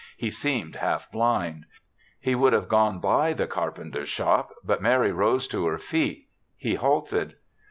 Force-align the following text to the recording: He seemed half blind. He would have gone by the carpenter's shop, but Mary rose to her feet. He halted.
He 0.17 0.31
seemed 0.31 0.77
half 0.77 1.11
blind. 1.11 1.65
He 2.19 2.33
would 2.33 2.53
have 2.53 2.67
gone 2.67 2.97
by 2.99 3.33
the 3.33 3.45
carpenter's 3.45 4.09
shop, 4.09 4.49
but 4.63 4.81
Mary 4.81 5.11
rose 5.11 5.47
to 5.49 5.67
her 5.67 5.77
feet. 5.77 6.27
He 6.57 6.73
halted. 6.73 7.35